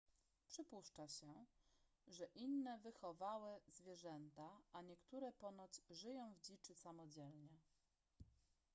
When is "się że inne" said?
1.07-2.77